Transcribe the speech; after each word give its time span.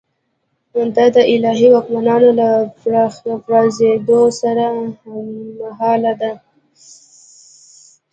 دا 0.95 1.05
د 1.15 1.17
الهي 1.33 1.67
واکمنانو 1.71 2.29
له 2.39 2.49
پرځېدو 3.47 4.21
سره 4.41 4.65
هممهاله 5.01 6.13
ده. 6.21 6.31